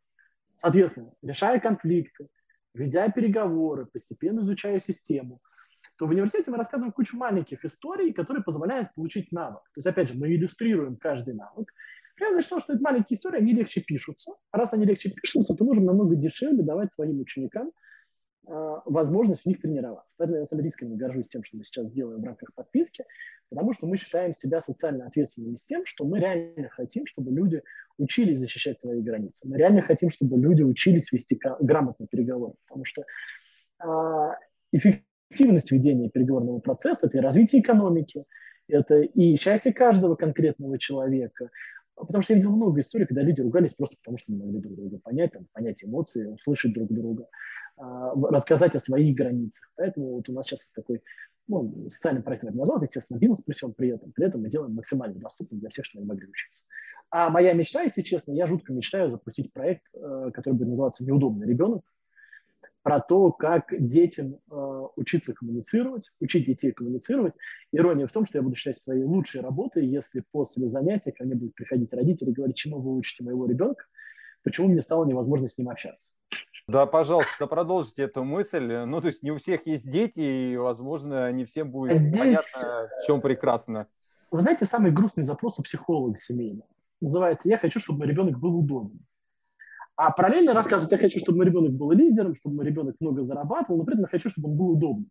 [0.56, 2.28] соответственно, решая конфликты,
[2.74, 5.40] ведя переговоры, постепенно изучая систему,
[5.96, 9.62] то в университете мы рассказываем кучу маленьких историй, которые позволяют получить навык.
[9.62, 11.72] То есть, опять же, мы иллюстрируем каждый навык.
[12.16, 14.32] Прямо за что, эти маленькие истории, они легче пишутся.
[14.50, 17.72] А раз они легче пишутся, то нужно намного дешевле давать своим ученикам
[18.44, 20.14] возможность в них тренироваться.
[20.18, 23.04] Поэтому я на самом горжусь тем, что мы сейчас делаем в рамках подписки,
[23.48, 27.62] потому что мы считаем себя социально ответственными с тем, что мы реально хотим, чтобы люди
[27.98, 29.46] учились защищать свои границы.
[29.46, 33.04] Мы реально хотим, чтобы люди учились вести грамотно переговоры, потому что
[33.82, 33.86] э,
[34.72, 38.24] эффективность ведения переговорного процесса– это и развитие экономики,
[38.68, 41.50] это и счастье каждого конкретного человека,
[41.94, 44.74] Потому что я видел много историй, когда люди ругались просто потому, что не могли друг
[44.74, 47.28] друга понять, там, понять эмоции, услышать друг друга.
[47.76, 49.70] А, рассказать о своих границах.
[49.76, 51.02] Поэтому вот у нас сейчас есть такой
[51.48, 54.12] ну, социальный проект, я назвал, естественно, бизнес при всем при этом.
[54.12, 56.64] При этом мы делаем максимально доступным для всех, чтобы они могли учиться.
[57.10, 61.46] А моя мечта, если честно, я жутко мечтаю запустить проект, э, который будет называться «Неудобный
[61.46, 61.82] ребенок»,
[62.82, 67.36] про то, как детям э, учиться коммуницировать, учить детей коммуницировать.
[67.70, 71.34] Ирония в том, что я буду считать своей лучшей работой, если после занятия ко мне
[71.34, 73.84] будут приходить родители и говорить, чему вы учите моего ребенка,
[74.42, 76.14] почему мне стало невозможно с ним общаться.
[76.68, 78.84] Да, пожалуйста, продолжите эту мысль.
[78.86, 82.54] Ну, то есть не у всех есть дети, и, возможно, не всем будет Здесь...
[82.54, 83.86] понятно, в чем прекрасно.
[84.30, 86.68] Вы знаете, самый грустный запрос у психолога семейного
[87.02, 89.04] называется «Я хочу, чтобы мой ребенок был удобным».
[89.96, 93.78] А параллельно рассказывают, я хочу, чтобы мой ребенок был лидером, чтобы мой ребенок много зарабатывал,
[93.78, 95.10] но при этом я хочу, чтобы он был удобным.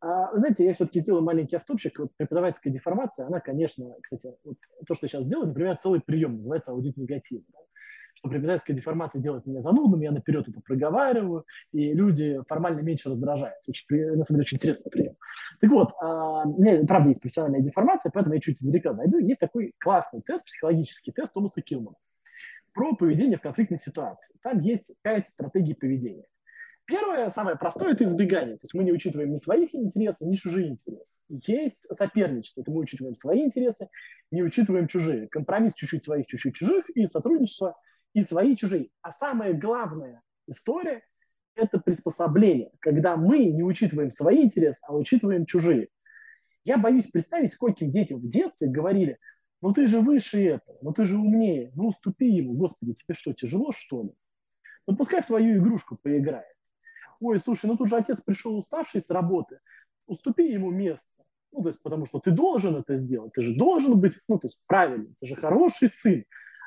[0.00, 1.98] А, знаете, я все-таки сделаю маленький автопчик.
[1.98, 4.56] Вот преподавательская деформация, она, конечно, кстати, вот
[4.86, 7.42] то, что я сейчас делаю, например, целый прием, называется аудит негатива.
[7.52, 7.58] Да?
[8.16, 13.70] что преподавательская деформация делает меня занудным, я наперед это проговариваю, и люди формально меньше раздражаются.
[13.70, 15.16] Очень, на самом деле, очень интересный прием.
[15.60, 19.18] Так вот, а, у меня, правда, есть профессиональная деформация, поэтому я чуть издалека зайду.
[19.18, 21.96] Есть такой классный тест, психологический тест Томаса Килмана
[22.74, 24.34] про поведение в конфликтной ситуации.
[24.42, 26.26] Там есть пять стратегий поведения.
[26.86, 28.56] Первое, самое простое, это избегание.
[28.56, 31.18] То есть мы не учитываем ни своих интересов, ни чужие интересы.
[31.30, 33.88] Есть соперничество, это мы учитываем свои интересы,
[34.30, 35.28] не учитываем чужие.
[35.28, 37.74] Компромисс чуть-чуть своих, чуть-чуть чужих, и сотрудничество
[38.12, 38.90] и свои, и чужие.
[39.00, 41.02] А самая главная история–
[41.54, 45.88] это приспособление, когда мы не учитываем свои интересы, а учитываем чужие.
[46.64, 49.18] Я боюсь представить, скольким детям в детстве говорили,
[49.64, 53.32] ну ты же выше этого, ну ты же умнее, ну уступи ему, господи, тебе что,
[53.32, 54.10] тяжело что ли?
[54.86, 56.54] Ну пускай в твою игрушку поиграет.
[57.18, 59.60] Ой, слушай, ну тут же отец пришел уставший с работы,
[60.06, 61.24] уступи ему место.
[61.50, 64.48] Ну, то есть, потому что ты должен это сделать, ты же должен быть, ну, то
[64.48, 66.24] есть, правильно, ты же хороший сын.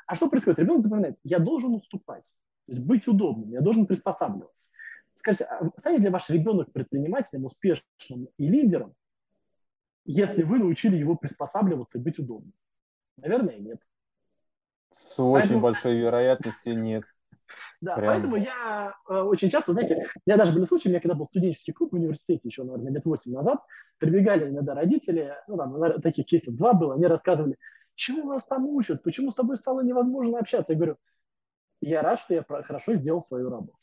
[0.08, 0.58] А что происходит?
[0.58, 2.34] Ребенок запоминает, я должен уступать,
[2.66, 4.70] то есть быть удобным, я должен приспосабливаться.
[5.14, 8.92] Скажите, а станет ли ваш ребенок предпринимателем, успешным и лидером,
[10.04, 12.52] если вы научили его приспосабливаться и быть удобным?
[13.18, 13.80] Наверное, нет.
[14.90, 17.04] С очень поэтому, большой кстати, вероятностью нет.
[17.80, 18.12] Да, Прям.
[18.12, 21.72] поэтому я э, очень часто, знаете, меня даже были случаи, у меня когда был студенческий
[21.72, 23.60] клуб в университете, еще, наверное, лет 8 назад,
[23.96, 27.56] прибегали иногда родители, ну, там, таких кейсов два было, они рассказывали,
[27.94, 30.74] чему вас там учат, почему с тобой стало невозможно общаться.
[30.74, 30.96] Я говорю,
[31.80, 33.78] я рад, что я хорошо сделал свою работу.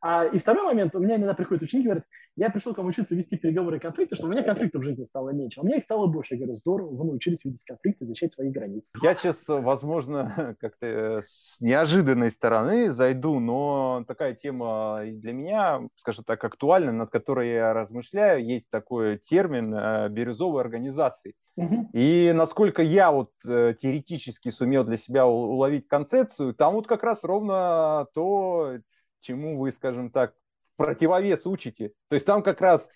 [0.00, 2.04] А, и второй момент, у меня иногда приходят ученики и говорят,
[2.36, 5.04] я пришел к вам учиться вести переговоры и конфликты, чтобы у меня конфликтов в жизни
[5.04, 5.60] стало меньше.
[5.60, 6.34] А у меня их стало больше.
[6.34, 8.98] Я говорю, здорово, вы научились видеть конфликты, защищать свои границы.
[9.02, 16.24] Я сейчас, возможно, как-то э, с неожиданной стороны зайду, но такая тема для меня, скажем
[16.24, 18.44] так, актуальна, над которой я размышляю.
[18.44, 21.34] Есть такой термин э, бирюзовой организации.
[21.56, 21.90] Угу.
[21.92, 27.24] И насколько я вот э, теоретически сумел для себя уловить концепцию, там вот как раз
[27.24, 28.78] ровно то,
[29.20, 30.32] чему вы, скажем так,
[30.76, 31.92] противовес учите.
[32.08, 32.88] То есть там как раз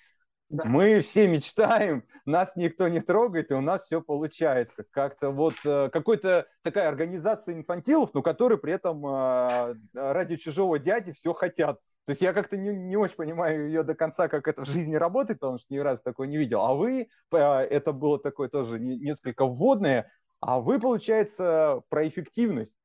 [0.49, 0.65] да.
[0.65, 4.85] мы все мечтаем, нас никто не трогает, и у нас все получается.
[4.91, 11.13] Как-то вот э, какой-то такая организация инфантилов, но которые при этом э, ради чужого дяди
[11.13, 11.81] все хотят.
[12.05, 14.95] То есть я как-то не, не очень понимаю ее до конца, как это в жизни
[14.95, 16.61] работает, потому что ни разу такое не видел.
[16.61, 20.11] А вы, э, это было такое тоже несколько вводное,
[20.41, 22.77] а вы, получается, про эффективность.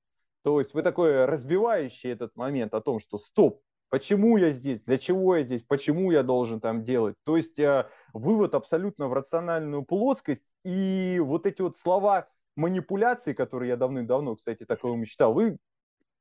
[0.44, 4.98] То есть вы такой разбивающий этот момент о том, что стоп, почему я здесь, для
[4.98, 7.16] чего я здесь, почему я должен там делать.
[7.26, 13.70] То есть э, вывод абсолютно в рациональную плоскость, и вот эти вот слова манипуляции, которые
[13.70, 15.58] я давным-давно, кстати, такого читал, вы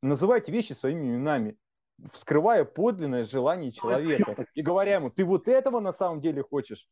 [0.02, 1.56] называете вещи своими именами,
[2.12, 6.88] вскрывая подлинное желание человека и говоря ему, ты вот этого на самом деле хочешь.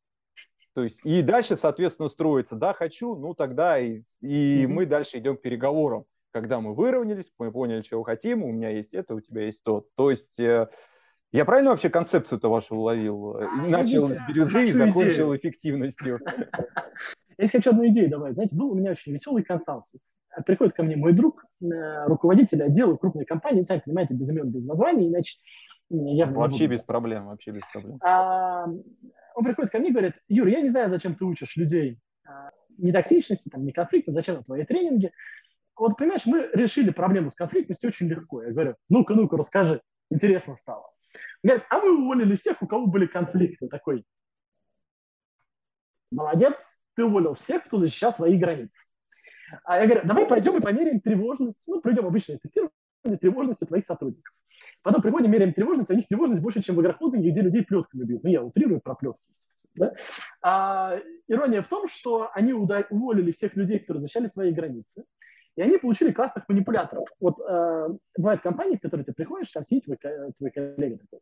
[0.75, 4.69] То есть и дальше, соответственно, строится, да, хочу, ну тогда и, и mm-hmm.
[4.69, 8.95] мы дальше идем к переговорам когда мы выровнялись, мы поняли, чего хотим, у меня есть
[8.95, 9.87] это, у тебя есть то.
[9.97, 10.69] То есть э,
[11.33, 13.37] я правильно вообще концепцию-то вашу уловил?
[13.37, 15.37] А, Начал с бирюзы и закончил идею.
[15.37, 16.21] эффективностью.
[17.39, 18.35] Я хочу одну идею добавить.
[18.35, 20.03] Знаете, был у меня очень веселый консалтинг.
[20.45, 24.67] Приходит ко мне мой друг, э, руководитель отдела крупной компании, сами понимаете, без имен, без
[24.67, 25.37] названий, иначе
[25.91, 27.99] я Вообще без проблем, вообще без проблем.
[28.03, 28.67] А,
[29.35, 31.99] он приходит ко мне и говорит, Юр, я не знаю, зачем ты учишь людей
[32.79, 35.13] не токсичности, там, не конфликта, зачем твои тренинги
[35.79, 38.43] вот понимаешь, мы решили проблему с конфликтностью очень легко.
[38.43, 40.91] Я говорю, ну-ка, ну-ка, расскажи, интересно стало.
[41.43, 43.69] Говорят, а мы уволили всех, у кого были конфликты.
[43.69, 44.05] Такой,
[46.11, 48.89] молодец, ты уволил всех, кто защищал свои границы.
[49.65, 51.67] А я говорю, давай пойдем и померяем тревожность.
[51.69, 54.35] Ну, пройдем обычное тестирование тревожности твоих сотрудников.
[54.83, 58.05] Потом приходим, меряем тревожность, а у них тревожность больше, чем в агрохолдинге, где людей плетками
[58.05, 58.25] бьют.
[58.25, 59.59] Ну, я утрирую про плетки, естественно.
[59.77, 59.95] Да?
[60.43, 65.05] А, ирония в том, что они уволили всех людей, которые защищали свои границы,
[65.59, 67.09] и они получили классных манипуляторов.
[67.19, 69.99] Вот э, бывают компании, в которые ты приходишь, там сидит твой,
[70.37, 71.19] твой коллега такой,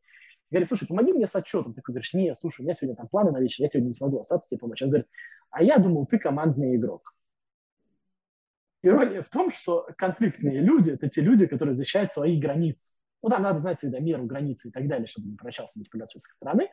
[0.50, 1.72] говорит, слушай, помоги мне с отчетом.
[1.72, 4.20] Ты говоришь, не, слушай, у меня сегодня там планы на вечер, я сегодня не смогу
[4.20, 4.82] остаться тебе помочь.
[4.82, 5.06] Он говорит,
[5.50, 7.14] а я думал, ты командный игрок.
[8.82, 12.94] Ирония в том, что конфликтные люди– это те люди, которые защищают свои границы.
[13.22, 16.26] Ну, там надо знать всегда меру, границы и так далее, чтобы не прощался манипуляцию с
[16.26, 16.68] их стороны.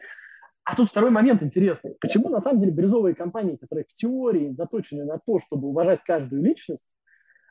[0.65, 1.95] А тут второй момент интересный.
[2.02, 6.43] Почему на самом деле бирюзовые компании, которые в теории заточены на то, чтобы уважать каждую
[6.43, 6.93] личность,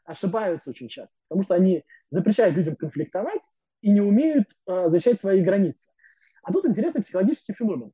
[0.04, 5.42] ошибаются очень часто, потому что они запрещают людям конфликтовать и не умеют э, защищать свои
[5.42, 5.90] границы.
[6.42, 7.92] А тут интересный психологический феномен.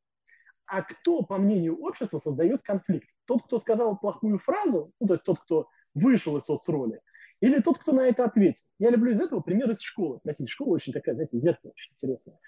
[0.67, 3.09] А кто, по мнению общества, создает конфликт?
[3.25, 7.01] Тот, кто сказал плохую фразу, ну, то есть тот, кто вышел из соцроли,
[7.41, 8.65] или тот, кто на это ответил?
[8.79, 10.21] Я люблю из этого пример из школы.
[10.23, 12.39] Простите, школа очень такая, знаете, зеркало очень интересное.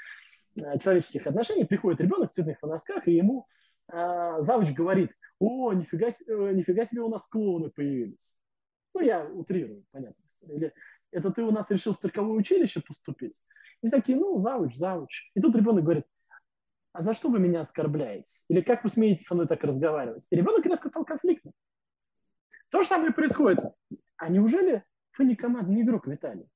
[0.57, 1.65] Э, человеческих отношений.
[1.65, 3.47] Приходит ребенок в цветных носках, и ему
[3.93, 8.35] э, завуч говорит, о, нифига, э, нифига себе у нас клоуны появились.
[8.95, 10.23] Ну, я утрирую, понятно.
[10.43, 10.73] Или
[11.11, 13.41] это ты у нас решил в цирковое училище поступить?
[13.83, 15.31] И такие, ну, завуч, завуч.
[15.35, 16.07] И тут ребенок говорит,
[16.93, 18.45] а за что вы меня оскорбляете?
[18.49, 20.27] Или как вы смеете со мной так разговаривать?
[20.31, 21.55] И ребенок резко стал конфликтным.
[22.71, 23.61] То же самое происходит.
[24.17, 24.85] А неужели
[25.17, 26.49] вы не командный игрок, Виталий?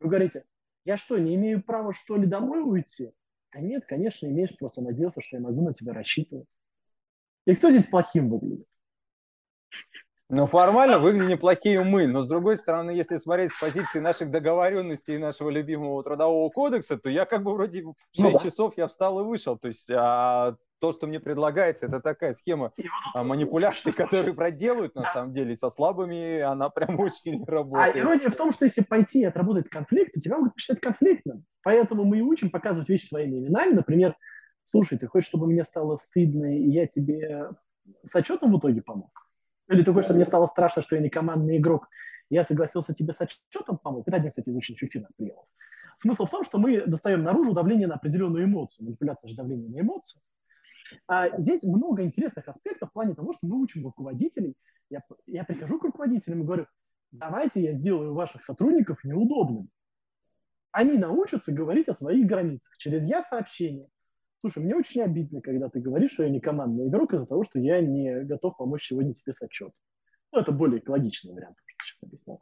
[0.00, 0.44] Вы говорите,
[0.84, 3.12] я что, не имею права, что ли, домой уйти?
[3.52, 6.48] Да нет, конечно, имеешь, просто надеялся, что я могу на тебя рассчитывать.
[7.44, 8.66] И кто здесь плохим выглядит?
[10.28, 15.16] Ну, формально выглядят неплохие мы, но с другой стороны, если смотреть с позиции наших договоренностей
[15.16, 18.38] и нашего любимого трудового кодекса, то я как бы вроде в 6 ну, да.
[18.38, 19.58] часов я встал и вышел.
[19.58, 22.72] То есть а то, что мне предлагается, это такая схема
[23.14, 27.94] а, манипуляций, которые проделывают на самом деле, со слабыми она прям очень сильно а работает.
[27.94, 31.44] А ирония в том, что если пойти и отработать конфликт, то тебя могут посчитать конфликтным.
[31.62, 33.74] Поэтому мы и учим показывать вещи своими именами.
[33.74, 34.16] Например,
[34.64, 37.50] слушай, ты хочешь, чтобы мне стало стыдно, и я тебе
[38.02, 39.10] с отчетом в итоге помог?
[39.72, 41.88] Или такой, что мне стало страшно, что я не командный игрок,
[42.28, 44.04] я согласился тебе с отчетом помочь.
[44.06, 45.46] Это один, кстати, из очень эффективных приемов.
[45.96, 48.86] Смысл в том, что мы достаем наружу давление на определенную эмоцию.
[48.86, 50.20] Манипуляция же давление на эмоцию.
[51.06, 54.56] А здесь много интересных аспектов в плане того, что мы учим руководителей.
[54.90, 56.66] Я, я прихожу к руководителям и говорю,
[57.10, 59.68] давайте я сделаю ваших сотрудников неудобными.
[60.70, 63.88] Они научатся говорить о своих границах через я-сообщение,
[64.42, 67.58] Слушай, мне очень обидно, когда ты говоришь, что я не командный игрок из-за того, что
[67.58, 69.74] я не готов помочь сегодня тебе с отчетом.
[70.32, 72.40] Ну, это более экологичный вариант, что сейчас объяснял.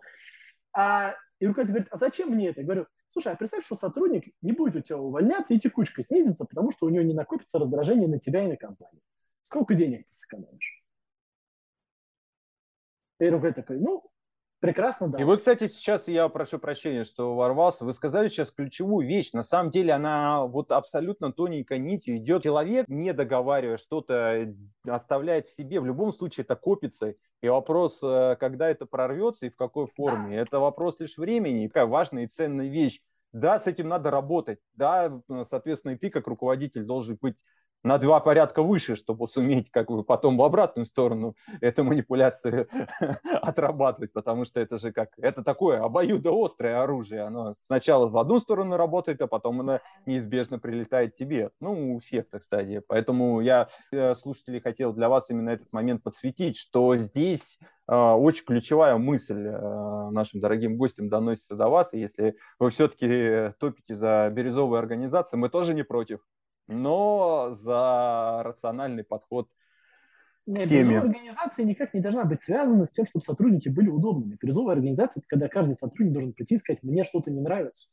[0.72, 2.60] А, и руководитель говорит, а зачем мне это?
[2.60, 6.44] Я говорю, Слушай, а представь, что сотрудник не будет у тебя увольняться, и текучка снизится,
[6.44, 9.02] потому что у него не накопится раздражение на тебя и на компанию.
[9.42, 10.84] Сколько денег ты сэкономишь?
[13.18, 14.09] И руководитель такой, ну,
[14.60, 15.18] Прекрасно, да.
[15.18, 19.32] И вы, кстати, сейчас, я прошу прощения, что ворвался, вы сказали сейчас ключевую вещь.
[19.32, 22.42] На самом деле она вот абсолютно тоненькой нитью идет.
[22.42, 24.54] Человек, не договаривая что-то,
[24.86, 25.80] оставляет в себе.
[25.80, 27.14] В любом случае это копится.
[27.40, 31.66] И вопрос, э, когда это прорвется и в какой форме, это вопрос лишь времени.
[31.66, 33.00] Какая важная и ценная вещь.
[33.32, 34.58] Да, с этим надо работать.
[34.74, 37.36] Да, соответственно, и ты как руководитель должен быть
[37.82, 42.68] на два порядка выше, чтобы суметь как бы потом в обратную сторону эту манипуляцию
[43.42, 48.76] отрабатывать, потому что это же как, это такое обоюдоострое оружие, оно сначала в одну сторону
[48.76, 54.14] работает, а потом оно неизбежно прилетает тебе, ну, у всех, так сказать, поэтому я, э,
[54.14, 60.10] слушатели, хотел для вас именно этот момент подсветить, что здесь э, очень ключевая мысль э,
[60.10, 65.48] нашим дорогим гостям доносится до вас, и если вы все-таки топите за бирюзовые организации, мы
[65.48, 66.20] тоже не против,
[66.70, 69.48] но за рациональный подход
[70.46, 70.98] к теме.
[70.98, 74.38] организация никак не должна быть связана с тем, чтобы сотрудники были удобными.
[74.40, 77.90] Бирюзовая организация– это когда каждый сотрудник должен прийти и сказать, мне что-то не нравится.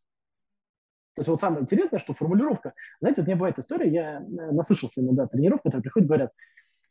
[1.16, 4.52] То есть вот самое интересное, что формулировка, знаете, вот у меня бывает история, я э,
[4.52, 6.32] наслышался иногда тренеров, которые приходят и говорят,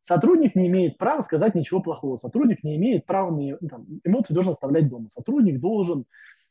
[0.03, 4.51] сотрудник не имеет права сказать ничего плохого, сотрудник не имеет права, ну, там, эмоции должен
[4.51, 6.07] оставлять дома, сотрудник должен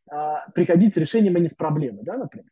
[0.10, 2.50] а, приходить с решением, а не с проблемой, да, например.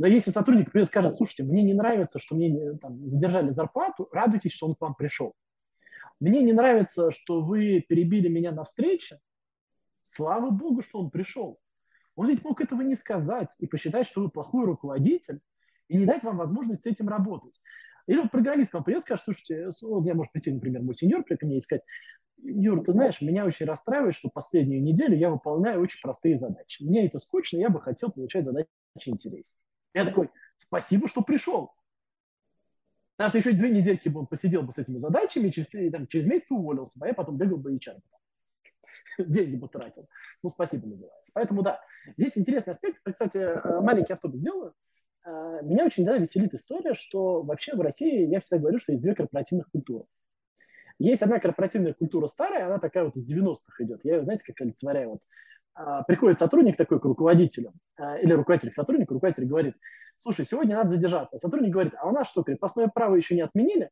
[0.00, 4.50] Но если сотрудник, например, скажет, слушайте, мне не нравится, что мне там, задержали зарплату, радуйтесь,
[4.50, 5.34] что он к вам пришел.
[6.20, 9.20] Мне не нравится, что вы перебили меня на встрече,
[10.02, 11.60] слава богу, что он пришел.
[12.16, 15.40] Он ведь мог этого не сказать и посчитать, что вы плохой руководитель,
[15.88, 17.60] и не дать вам возможность с этим работать.
[18.06, 21.36] Или вот программист вам придет, скажет, слушайте, у меня может прийти, например, мой сеньор ко
[21.42, 21.82] мне и сказать,
[22.38, 26.82] Юр, ты знаешь, меня очень расстраивает, что последнюю неделю я выполняю очень простые задачи.
[26.82, 28.70] Мне это скучно, я бы хотел получать задачи
[29.04, 29.60] интереснее.
[29.94, 31.72] Я такой, спасибо, что пришел.
[33.16, 36.06] Потому что еще две недельки бы он посидел бы с этими задачами, и через, там,
[36.06, 38.00] через месяц уволился бы, а я потом бегал бы и HR.
[39.18, 40.08] Деньги бы тратил.
[40.42, 41.30] Ну, спасибо называется.
[41.34, 41.80] Поэтому да,
[42.16, 43.00] здесь интересный аспект.
[43.04, 44.74] Кстати, э, маленький автобус сделаю.
[45.26, 49.02] Э, меня очень да, веселит история, что вообще в России, я всегда говорю, что есть
[49.02, 50.06] две корпоративных культуры.
[50.98, 54.04] Есть одна корпоративная культура старая, она такая вот из 90-х идет.
[54.04, 55.10] Я ее, знаете, как олицетворяю.
[55.10, 55.22] Вот
[56.06, 59.76] приходит сотрудник такой к руководителю, а, или руководитель к сотруднику, руководитель говорит,
[60.16, 61.38] слушай, сегодня надо задержаться.
[61.38, 63.90] Сотрудник говорит, а у нас что, крепостное право еще не отменили?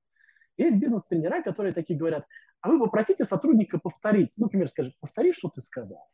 [0.57, 2.27] Есть бизнес-тренера, которые такие говорят,
[2.61, 4.35] а вы попросите сотрудника повторить.
[4.37, 6.09] Ну, например, скажет, повтори, что ты сказал.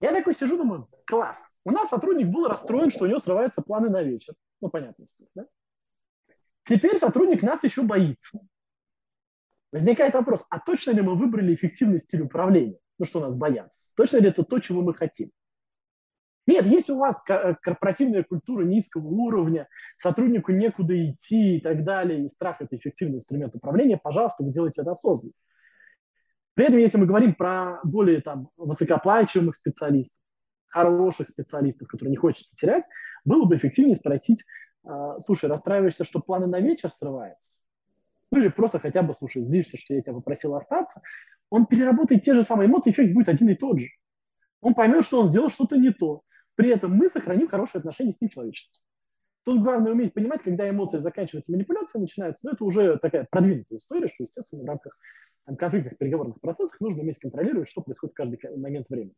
[0.00, 1.50] Я такой сижу, думаю, класс.
[1.64, 4.34] У нас сотрудник был расстроен, что у него срываются планы на вечер.
[4.60, 5.46] Ну, понятно, история, да?
[6.64, 8.40] Теперь сотрудник нас еще боится.
[9.72, 12.78] Возникает вопрос, а точно ли мы выбрали эффективный стиль управления?
[12.98, 13.90] Ну что нас боятся?
[13.96, 15.30] Точно ли это то, чего мы хотим?
[16.46, 22.24] Нет, если у вас э, корпоративная культура низкого уровня, сотруднику некуда идти и так далее,
[22.24, 25.32] и страх– это эффективный инструмент управления, пожалуйста, вы делаете это осознанно.
[26.54, 30.16] При этом, если мы говорим про более там, высокооплачиваемых специалистов,
[30.68, 32.84] хороших специалистов, которые не хочется терять,
[33.24, 34.44] было бы эффективнее спросить,
[34.84, 37.60] «А, слушай, расстраиваешься, что планы на вечер срываются?
[38.36, 41.00] Ну или просто хотя бы, слушай, злишься, что я тебя попросил остаться,
[41.48, 43.88] он переработает те же самые эмоции, эффект будет один и тот же.
[44.60, 46.20] Он поймет, что он сделал что-то не то.
[46.54, 48.82] При этом мы сохраним хорошие отношения с ним человечеством.
[49.44, 54.06] Тут главное уметь понимать, когда эмоции заканчиваются, манипуляция начинается, но это уже такая продвинутая история,
[54.06, 54.98] что, естественно, в рамках
[55.46, 59.14] там, конфликтных переговорных процессов нужно уметь контролировать, что происходит в каждый момент времени.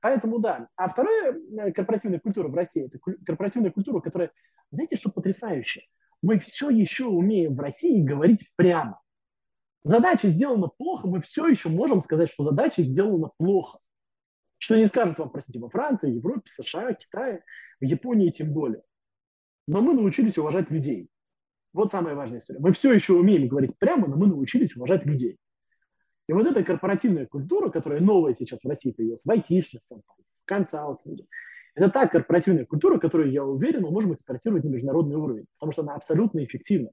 [0.00, 0.68] Поэтому да.
[0.76, 4.30] А вторая э, корпоративная культура в России– это корпоративная культура, которая,
[4.70, 5.82] знаете, что потрясающе?
[6.22, 9.00] Мы все еще умеем в России говорить прямо
[9.86, 13.78] задача сделана плохо, мы все еще можем сказать, что задача сделана плохо.
[14.58, 17.44] Что не скажут вам, простите, во Франции, Европе, США, Китае,
[17.80, 18.82] в Японии тем более.
[19.68, 21.08] Но мы научились уважать людей.
[21.72, 22.58] Вот самая важная история.
[22.58, 25.38] Мы все еще умеем говорить прямо, но мы научились уважать людей.
[26.28, 30.46] И вот эта корпоративная культура, которая новая сейчас в России появилась, в айтишных компаниях, в
[30.46, 31.26] консалтинге,
[31.76, 35.82] это та корпоративная культура, которую, я уверен, мы можем экспортировать на международный уровень, потому что
[35.82, 36.90] она абсолютно эффективна.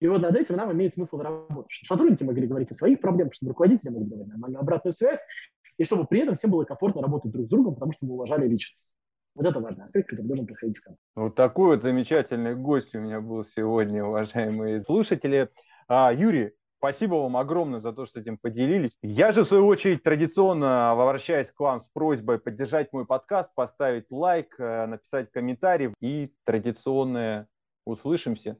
[0.00, 3.34] И вот над этим нам имеет смысл работать, чтобы сотрудники могли говорить о своих проблемах,
[3.34, 5.24] чтобы руководители могли давать нормальную обратную связь,
[5.78, 8.46] и чтобы при этом всем было комфортно работать друг с другом, потому что мы уважали
[8.46, 8.90] личность.
[9.34, 11.00] Вот это важный аспект, который должен происходить в команде.
[11.14, 15.48] Вот такой вот замечательный гость у меня был сегодня, уважаемые слушатели.
[15.88, 16.52] А, Юрий,
[16.82, 18.90] Спасибо вам огромное за то, что этим поделились.
[19.02, 24.10] Я же, в свою очередь, традиционно обращаюсь к вам с просьбой поддержать мой подкаст, поставить
[24.10, 27.46] лайк, э, написать комментарий и традиционное
[27.86, 28.50] услышимся.